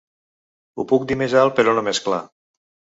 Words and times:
Ho 0.79 0.87
puc 0.93 1.05
dir 1.13 1.19
més 1.25 1.37
alt 1.45 1.57
però 1.61 1.79
no 1.79 1.87
més 1.91 2.05
clar. 2.11 2.23